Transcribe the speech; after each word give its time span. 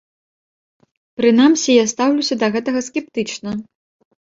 Прынамсі 1.21 1.71
я 1.77 1.85
стаўлюся 1.95 2.41
да 2.41 2.53
гэтага 2.59 2.79
скептычна. 2.91 3.51